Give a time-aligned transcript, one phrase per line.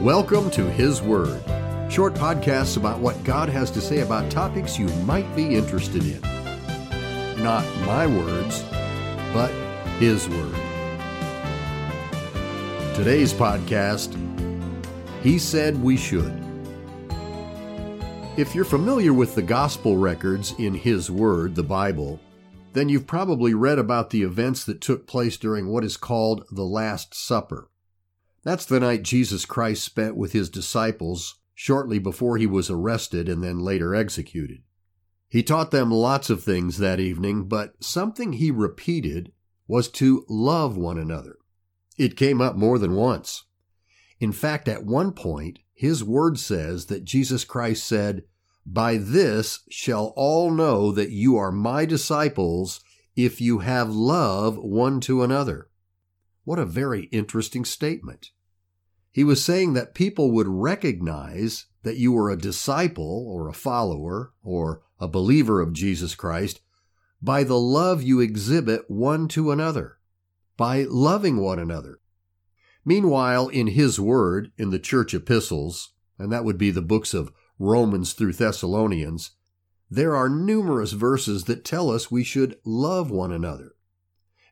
[0.00, 1.42] Welcome to His Word,
[1.90, 6.20] short podcasts about what God has to say about topics you might be interested in.
[7.42, 8.62] Not my words,
[9.32, 9.50] but
[9.98, 10.54] His Word.
[12.94, 14.14] Today's podcast,
[15.22, 16.44] He Said We Should.
[18.36, 22.20] If you're familiar with the gospel records in His Word, the Bible,
[22.74, 26.66] then you've probably read about the events that took place during what is called the
[26.66, 27.70] Last Supper.
[28.46, 33.42] That's the night Jesus Christ spent with his disciples shortly before he was arrested and
[33.42, 34.62] then later executed.
[35.28, 39.32] He taught them lots of things that evening, but something he repeated
[39.66, 41.38] was to love one another.
[41.98, 43.46] It came up more than once.
[44.20, 48.22] In fact, at one point, his word says that Jesus Christ said,
[48.64, 52.78] By this shall all know that you are my disciples
[53.16, 55.68] if you have love one to another.
[56.44, 58.30] What a very interesting statement.
[59.16, 64.34] He was saying that people would recognize that you were a disciple or a follower
[64.42, 66.60] or a believer of Jesus Christ
[67.22, 69.96] by the love you exhibit one to another,
[70.58, 71.98] by loving one another.
[72.84, 77.32] Meanwhile, in his word, in the church epistles, and that would be the books of
[77.58, 79.30] Romans through Thessalonians,
[79.90, 83.76] there are numerous verses that tell us we should love one another.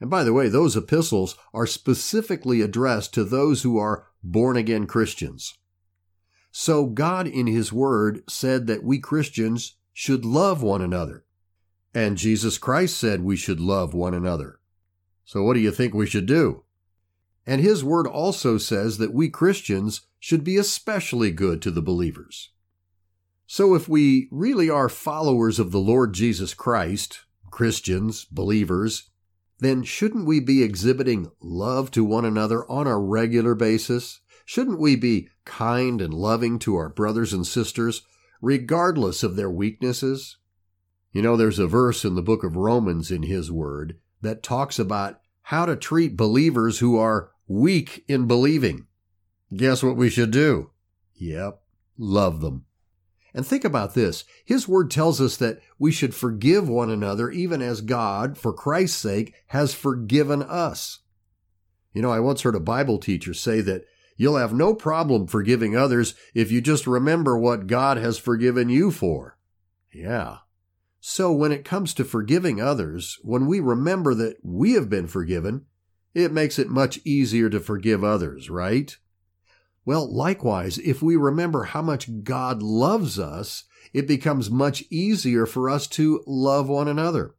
[0.00, 4.86] And by the way, those epistles are specifically addressed to those who are born again
[4.86, 5.58] Christians.
[6.50, 11.24] So God in His Word said that we Christians should love one another.
[11.94, 14.60] And Jesus Christ said we should love one another.
[15.24, 16.64] So what do you think we should do?
[17.46, 22.50] And His Word also says that we Christians should be especially good to the believers.
[23.46, 27.20] So if we really are followers of the Lord Jesus Christ,
[27.50, 29.10] Christians, believers,
[29.62, 34.20] then shouldn't we be exhibiting love to one another on a regular basis?
[34.44, 38.02] Shouldn't we be kind and loving to our brothers and sisters,
[38.40, 40.38] regardless of their weaknesses?
[41.12, 44.80] You know, there's a verse in the book of Romans in his word that talks
[44.80, 48.88] about how to treat believers who are weak in believing.
[49.54, 50.70] Guess what we should do?
[51.14, 51.60] Yep,
[51.96, 52.64] love them.
[53.34, 54.24] And think about this.
[54.44, 58.98] His word tells us that we should forgive one another even as God, for Christ's
[58.98, 61.00] sake, has forgiven us.
[61.94, 63.84] You know, I once heard a Bible teacher say that
[64.16, 68.90] you'll have no problem forgiving others if you just remember what God has forgiven you
[68.90, 69.38] for.
[69.92, 70.38] Yeah.
[71.00, 75.66] So when it comes to forgiving others, when we remember that we have been forgiven,
[76.14, 78.96] it makes it much easier to forgive others, right?
[79.84, 85.68] Well, likewise, if we remember how much God loves us, it becomes much easier for
[85.68, 87.34] us to love one another.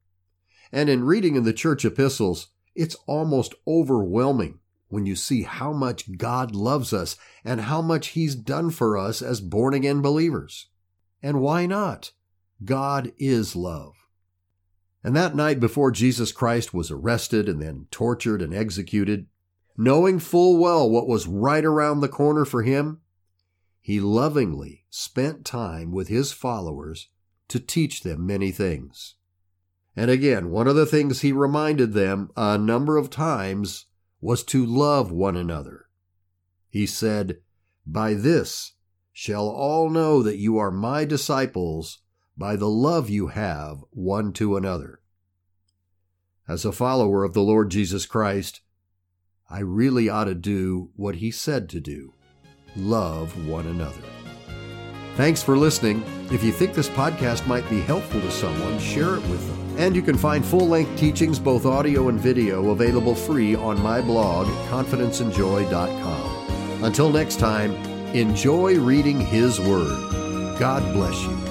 [0.72, 4.60] And in reading in the church epistles, it's almost overwhelming
[4.90, 7.16] when you see how much God loves us
[7.46, 10.68] and how much He's done for us as born again believers.
[11.22, 12.12] And why not?
[12.64, 13.96] God is love.
[15.04, 19.28] And that night before Jesus Christ was arrested and then tortured and executed,
[19.78, 23.02] knowing full well what was right around the corner for him,
[23.82, 27.10] he lovingly spent time with his followers
[27.48, 29.16] to teach them many things.
[29.96, 33.86] And again, one of the things he reminded them a number of times
[34.22, 35.88] was to love one another.
[36.70, 37.40] He said,
[37.86, 38.74] By this
[39.12, 42.00] shall all know that you are my disciples
[42.36, 45.02] by the love you have one to another.
[46.48, 48.62] As a follower of the Lord Jesus Christ,
[49.50, 52.14] I really ought to do what he said to do
[52.76, 54.02] love one another.
[55.16, 56.04] Thanks for listening.
[56.32, 59.60] If you think this podcast might be helpful to someone, share it with them.
[59.78, 64.02] And you can find full length teachings, both audio and video, available free on my
[64.02, 66.84] blog, confidenceandjoy.com.
[66.84, 67.76] Until next time,
[68.16, 70.60] enjoy reading His Word.
[70.60, 71.43] God bless you.